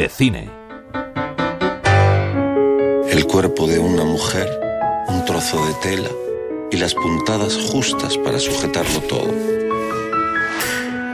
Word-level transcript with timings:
de 0.00 0.08
cine. 0.08 0.48
El 3.10 3.26
cuerpo 3.26 3.66
de 3.66 3.78
una 3.78 4.04
mujer, 4.04 4.48
un 5.08 5.24
trozo 5.26 5.66
de 5.66 5.74
tela 5.82 6.08
y 6.70 6.78
las 6.78 6.94
puntadas 6.94 7.54
justas 7.70 8.16
para 8.16 8.38
sujetarlo 8.38 9.00
todo. 9.02 9.30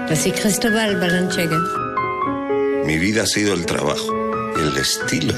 Así 0.09 0.31
Cristóbal 0.31 1.01
Balanchega. 1.01 1.59
Mi 2.85 2.97
vida 2.99 3.25
ha 3.25 3.27
sido 3.27 3.55
el 3.55 3.67
trabajo, 3.67 4.15
el 4.57 4.77
estilo, 4.77 5.35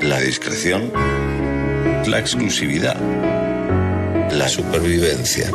la 0.00 0.20
discreción, 0.20 0.92
la 2.06 2.18
exclusividad, 2.18 3.00
la 4.30 4.48
supervivencia, 4.48 5.50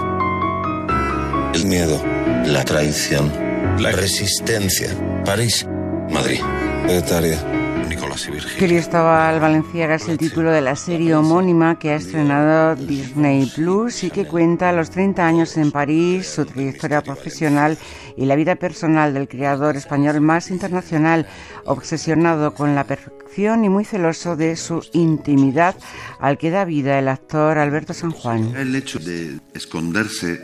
el 1.53 1.65
miedo, 1.65 2.03
la 2.47 2.65
traición, 2.65 3.31
la 3.77 3.91
resistencia. 3.91 4.89
París, 5.25 5.67
Madrid, 6.11 6.39
Etaria, 6.87 7.43
Nicolás 7.87 8.27
y 8.27 8.31
Virgilio. 8.31 8.57
Cristóbal 8.57 9.39
Valenciaga 9.39 9.95
es 9.95 10.07
el 10.07 10.17
título 10.17 10.51
de 10.51 10.61
la 10.61 10.75
serie 10.75 11.15
homónima 11.15 11.77
que 11.77 11.91
ha 11.91 11.95
estrenado 11.95 12.75
Disney 12.75 13.45
Plus 13.45 14.03
y 14.03 14.09
que 14.09 14.25
cuenta 14.25 14.71
los 14.71 14.89
30 14.89 15.25
años 15.25 15.55
en 15.57 15.71
París, 15.71 16.27
su 16.27 16.45
trayectoria 16.45 17.01
profesional 17.01 17.77
y 18.17 18.25
la 18.25 18.35
vida 18.35 18.55
personal 18.55 19.13
del 19.13 19.27
creador 19.27 19.77
español 19.77 20.19
más 20.21 20.49
internacional, 20.49 21.27
obsesionado 21.65 22.53
con 22.53 22.75
la 22.75 22.85
perfección 22.85 23.63
y 23.63 23.69
muy 23.69 23.85
celoso 23.85 24.35
de 24.35 24.55
su 24.55 24.83
intimidad, 24.93 25.75
al 26.19 26.37
que 26.37 26.49
da 26.49 26.65
vida 26.65 26.97
el 26.97 27.07
actor 27.07 27.57
Alberto 27.57 27.93
San 27.93 28.11
Juan. 28.11 28.55
El 28.55 28.75
hecho 28.75 28.99
de 28.99 29.39
esconderse, 29.53 30.41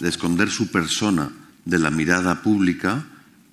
de 0.00 0.08
esconder 0.08 0.48
su 0.48 0.70
persona 0.70 1.30
de 1.64 1.78
la 1.78 1.90
mirada 1.90 2.42
pública, 2.42 3.04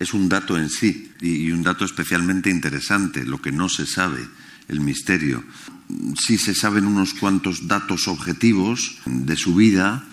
es 0.01 0.15
un 0.15 0.27
dato 0.27 0.57
en 0.57 0.69
sí 0.69 1.11
y 1.21 1.51
un 1.51 1.61
dato 1.61 1.85
especialmente 1.85 2.49
interesante, 2.49 3.23
lo 3.23 3.39
que 3.39 3.51
no 3.51 3.69
se 3.69 3.85
sabe, 3.85 4.27
el 4.67 4.81
misterio. 4.81 5.43
Sí 6.19 6.39
se 6.39 6.55
saben 6.55 6.87
unos 6.87 7.13
cuantos 7.13 7.67
datos 7.67 8.07
objetivos 8.07 8.97
de 9.05 9.35
su 9.35 9.53
vida, 9.53 10.03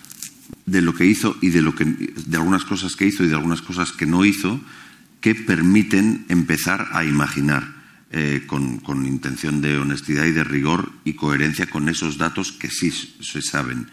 de 0.66 0.82
lo 0.82 0.94
que 0.94 1.06
hizo 1.06 1.38
y 1.40 1.48
de 1.48 1.62
lo 1.62 1.74
que 1.74 1.86
de 1.86 2.36
algunas 2.36 2.66
cosas 2.66 2.96
que 2.96 3.06
hizo 3.06 3.24
y 3.24 3.28
de 3.28 3.34
algunas 3.34 3.62
cosas 3.62 3.92
que 3.92 4.04
no 4.04 4.26
hizo 4.26 4.60
que 5.22 5.34
permiten 5.34 6.26
empezar 6.28 6.88
a 6.92 7.04
imaginar 7.04 7.74
eh, 8.10 8.44
con, 8.46 8.80
con 8.80 9.06
intención 9.06 9.62
de 9.62 9.78
honestidad 9.78 10.26
y 10.26 10.32
de 10.32 10.44
rigor 10.44 10.92
y 11.04 11.14
coherencia 11.14 11.66
con 11.66 11.88
esos 11.88 12.18
datos 12.18 12.52
que 12.52 12.68
sí 12.68 12.91
se 12.91 13.41
saben. 13.41 13.88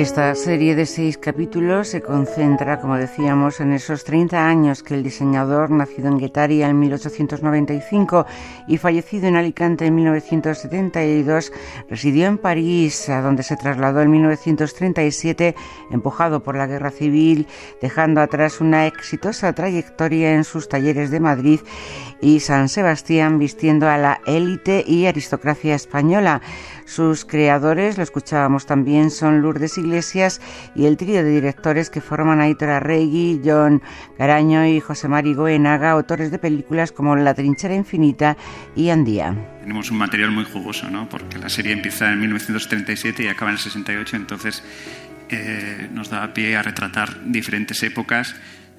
Esta 0.00 0.34
serie 0.34 0.74
de 0.74 0.86
seis 0.86 1.18
capítulos 1.18 1.88
se 1.88 2.00
concentra, 2.00 2.80
como 2.80 2.96
decíamos, 2.96 3.60
en 3.60 3.74
esos 3.74 4.02
30 4.02 4.48
años 4.48 4.82
que 4.82 4.94
el 4.94 5.02
diseñador, 5.02 5.70
nacido 5.70 6.08
en 6.08 6.16
Guetaria 6.16 6.70
en 6.70 6.78
1895 6.78 8.24
y 8.66 8.78
fallecido 8.78 9.28
en 9.28 9.36
Alicante 9.36 9.84
en 9.84 9.94
1972, 9.94 11.52
residió 11.90 12.28
en 12.28 12.38
París, 12.38 13.10
a 13.10 13.20
donde 13.20 13.42
se 13.42 13.58
trasladó 13.58 14.00
en 14.00 14.10
1937, 14.10 15.54
empujado 15.90 16.42
por 16.42 16.56
la 16.56 16.66
guerra 16.66 16.90
civil, 16.90 17.46
dejando 17.82 18.22
atrás 18.22 18.62
una 18.62 18.86
exitosa 18.86 19.52
trayectoria 19.52 20.32
en 20.32 20.44
sus 20.44 20.66
talleres 20.70 21.10
de 21.10 21.20
Madrid 21.20 21.60
y 22.22 22.40
San 22.40 22.70
Sebastián, 22.70 23.38
vistiendo 23.38 23.86
a 23.86 23.98
la 23.98 24.22
élite 24.26 24.82
y 24.86 25.04
aristocracia 25.04 25.74
española. 25.74 26.40
Sus 26.90 27.24
creadores, 27.24 27.98
lo 27.98 28.02
escuchábamos 28.02 28.66
también, 28.66 29.12
son 29.12 29.42
Lourdes 29.42 29.78
Iglesias 29.78 30.40
y 30.74 30.86
el 30.86 30.96
trío 30.96 31.22
de 31.22 31.30
directores 31.30 31.88
que 31.88 32.00
forman 32.00 32.40
Aitor 32.40 32.70
Arregui, 32.70 33.40
John 33.44 33.80
Caraño 34.18 34.66
y 34.66 34.80
José 34.80 35.06
Mari 35.06 35.34
Goenaga, 35.34 35.92
autores 35.92 36.32
de 36.32 36.40
películas 36.40 36.90
como 36.90 37.14
La 37.14 37.32
trinchera 37.32 37.76
infinita 37.76 38.36
y 38.74 38.90
Andía. 38.90 39.36
Tenemos 39.60 39.88
un 39.92 39.98
material 39.98 40.32
muy 40.32 40.42
jugoso, 40.42 40.90
¿no? 40.90 41.08
porque 41.08 41.38
la 41.38 41.48
serie 41.48 41.74
empieza 41.74 42.10
en 42.10 42.18
1937 42.18 43.22
y 43.22 43.28
acaba 43.28 43.52
en 43.52 43.58
el 43.58 43.62
68, 43.62 44.16
entonces 44.16 44.64
eh, 45.28 45.88
nos 45.92 46.10
da 46.10 46.34
pie 46.34 46.56
a 46.56 46.62
retratar 46.62 47.20
diferentes 47.24 47.84
épocas 47.84 48.34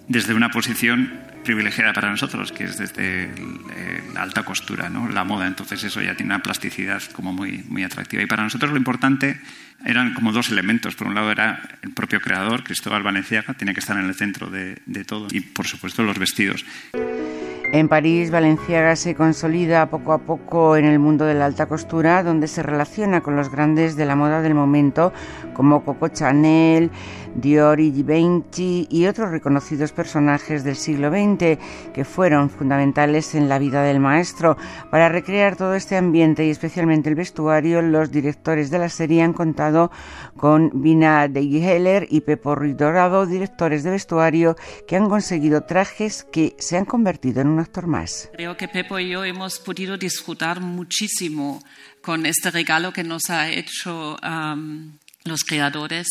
desde 0.08 0.34
una 0.34 0.50
posición 0.50 1.12
privilegiada 1.44 1.94
para 1.94 2.10
nosotros, 2.10 2.52
que 2.52 2.66
es 2.66 2.78
desde 2.78 3.30
la 4.14 4.22
alta 4.22 4.44
costura, 4.44 4.90
¿no? 4.90 5.10
la 5.10 5.24
moda. 5.24 5.48
Entonces 5.48 5.84
eso 5.84 6.02
ya 6.02 6.16
tiene 6.16 6.34
una 6.34 6.44
plasticidad 6.44 7.02
como 7.14 7.34
muy, 7.34 7.64
muy 7.68 7.84
atractiva. 7.84 8.22
Y 8.22 8.28
para 8.28 8.44
nosotros 8.44 8.72
lo 8.72 8.78
importante 8.78 9.40
eran 9.86 10.14
como 10.14 10.32
dos 10.32 10.50
elementos. 10.50 10.96
Por 10.96 11.08
un 11.08 11.16
lado 11.16 11.32
era 11.32 11.62
el 11.82 11.92
propio 11.92 12.22
creador, 12.22 12.64
Cristóbal 12.64 13.04
Valenciaga, 13.04 13.54
tiene 13.54 13.74
que 13.74 13.80
estar 13.80 13.98
en 13.98 14.06
el 14.06 14.16
centro 14.16 14.50
de, 14.50 14.82
de 14.86 15.04
todo. 15.04 15.28
Y 15.32 15.42
por 15.42 15.68
supuesto 15.68 16.04
los 16.04 16.18
vestidos. 16.20 16.66
En 17.74 17.88
París, 17.88 18.32
Valenciaga 18.32 18.98
se 18.98 19.16
consolida 19.16 19.90
poco 19.90 20.12
a 20.12 20.18
poco 20.18 20.76
en 20.76 20.84
el 20.84 21.00
mundo 21.00 21.24
de 21.24 21.36
la 21.36 21.46
alta 21.46 21.68
costura, 21.68 22.22
donde 22.22 22.50
se 22.50 22.64
relaciona 22.64 23.22
con 23.22 23.38
los 23.38 23.50
grandes 23.50 23.96
de 23.96 24.06
la 24.06 24.18
moda 24.18 24.42
del 24.42 24.54
momento, 24.54 25.14
como 25.54 25.86
Coco 25.86 26.09
Chanel, 26.09 26.92
Dior 27.36 27.80
y 27.80 27.94
Givenchy 27.94 28.88
y 28.90 29.06
otros 29.06 29.32
reconocidos 29.32 29.94
personajes 29.94 30.66
del 30.66 30.76
siglo 30.76 31.12
XX 31.12 31.58
que 31.94 32.04
fueron 32.04 32.50
fundamentales 32.50 33.36
en 33.36 33.48
la 33.48 33.58
vida 33.58 33.84
del 33.84 34.02
maestro. 34.02 34.58
Para 34.90 35.08
recrear 35.08 35.56
todo 35.56 35.74
este 35.76 35.96
ambiente 35.96 36.46
y 36.46 36.50
especialmente 36.50 37.08
el 37.08 37.16
vestuario, 37.16 37.82
los 37.82 38.12
directores 38.12 38.70
de 38.70 38.80
la 38.80 38.90
serie 38.90 39.24
han 39.24 39.32
contado 39.32 39.92
con 40.36 40.72
Vina 40.82 41.30
de 41.30 41.40
Heller 41.40 42.06
y 42.09 42.20
Pepo 42.22 42.53
Ruiz 42.53 42.76
Dorado, 42.76 43.26
directores 43.26 43.84
de 43.84 43.92
vestuario 43.92 44.58
que 44.90 44.98
han 44.98 45.08
conseguido 45.08 45.62
trajes 45.62 46.26
que 46.26 46.53
se 46.59 46.78
han 46.78 46.84
convertido 46.84 47.40
en 47.40 47.48
un 47.48 47.61
actor 47.62 47.88
más. 47.88 48.30
Creo 48.34 48.58
que 48.58 48.68
Pepo 48.68 49.00
y 49.00 49.10
yo 49.10 49.24
hemos 49.24 49.60
podido 49.60 49.98
disfrutar 49.98 50.60
muchísimo 50.60 51.64
con 52.02 52.26
este 52.26 52.52
regalo 52.52 52.92
que 52.92 53.04
nos 53.04 53.30
ha 53.30 53.50
hecho 53.50 54.18
um, 54.24 54.98
los 55.24 55.44
creadores. 55.44 56.08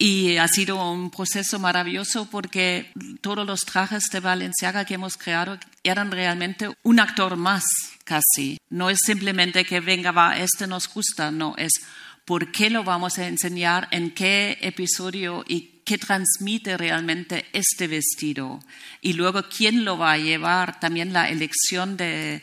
Y 0.00 0.36
ha 0.36 0.46
sido 0.46 0.92
un 0.92 1.10
proceso 1.10 1.58
maravilloso 1.58 2.28
porque 2.30 2.92
todos 3.20 3.44
los 3.44 3.62
trajes 3.62 4.04
de 4.12 4.20
Valenciaga 4.20 4.84
que 4.84 4.94
hemos 4.94 5.16
creado 5.16 5.58
eran 5.82 6.12
realmente 6.12 6.70
un 6.84 7.00
actor 7.00 7.36
más, 7.36 7.64
casi. 8.04 8.58
No 8.70 8.90
es 8.90 8.98
simplemente 9.04 9.64
que 9.64 9.80
venga, 9.80 10.12
va, 10.12 10.38
este 10.38 10.68
nos 10.68 10.88
gusta, 10.88 11.32
no, 11.32 11.56
es 11.56 11.72
por 12.24 12.52
qué 12.52 12.70
lo 12.70 12.84
vamos 12.84 13.18
a 13.18 13.26
enseñar, 13.26 13.88
en 13.90 14.12
qué 14.12 14.58
episodio 14.60 15.44
y 15.48 15.77
qué 15.88 15.96
transmite 15.96 16.76
realmente 16.76 17.46
este 17.54 17.88
vestido. 17.88 18.60
Y 19.00 19.14
luego 19.14 19.40
quién 19.44 19.86
lo 19.86 19.96
va 19.96 20.12
a 20.12 20.18
llevar, 20.18 20.78
también 20.80 21.14
la 21.14 21.30
elección 21.30 21.96
de, 21.96 22.42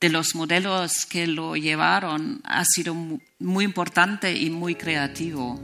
de 0.00 0.08
los 0.08 0.34
modelos 0.34 1.06
que 1.08 1.28
lo 1.28 1.54
llevaron 1.54 2.40
ha 2.42 2.64
sido 2.64 2.96
muy 3.38 3.64
importante 3.64 4.36
y 4.36 4.50
muy 4.50 4.74
creativo. 4.74 5.60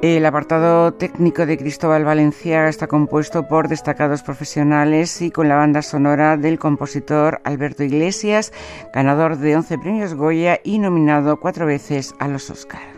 El 0.00 0.24
apartado 0.24 0.94
técnico 0.94 1.44
de 1.44 1.58
Cristóbal 1.58 2.04
Valenciaga 2.04 2.70
está 2.70 2.86
compuesto 2.86 3.46
por 3.46 3.68
destacados 3.68 4.22
profesionales 4.22 5.20
y 5.20 5.30
con 5.30 5.48
la 5.50 5.56
banda 5.56 5.82
sonora 5.82 6.38
del 6.38 6.58
compositor 6.58 7.42
Alberto 7.44 7.82
Iglesias, 7.82 8.52
ganador 8.94 9.36
de 9.36 9.56
11 9.56 9.78
premios 9.78 10.14
Goya 10.14 10.60
y 10.64 10.78
nominado 10.78 11.40
cuatro 11.40 11.66
veces 11.66 12.14
a 12.18 12.28
los 12.28 12.48
Oscar. 12.48 12.95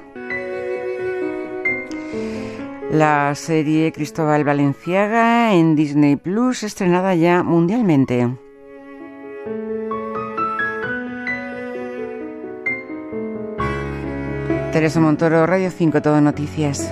La 2.90 3.34
serie 3.34 3.92
Cristóbal 3.92 4.44
Valenciaga 4.44 5.52
en 5.52 5.76
Disney 5.76 6.16
Plus, 6.16 6.62
estrenada 6.62 7.14
ya 7.14 7.42
mundialmente. 7.42 8.34
Teresa 14.72 15.00
Montoro, 15.00 15.46
Radio 15.46 15.70
5, 15.70 16.00
Todo 16.00 16.22
Noticias. 16.22 16.90